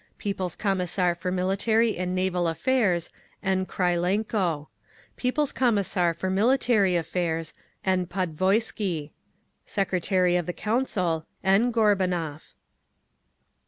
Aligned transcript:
People's 0.17 0.55
Commissar 0.55 1.13
for 1.13 1.29
Military 1.31 1.95
and 1.95 2.15
Naval 2.15 2.47
Affairs, 2.47 3.11
N. 3.43 3.67
KRYLENKO. 3.67 4.65
People's 5.15 5.51
Commissar 5.51 6.15
for 6.15 6.27
Military 6.31 6.95
Affairs, 6.95 7.53
N. 7.85 8.07
PODVOISKY. 8.07 9.11
Secretary 9.63 10.35
of 10.37 10.47
the 10.47 10.53
Council, 10.53 11.27
N. 11.43 11.71
GORBUNOV. 11.71 12.53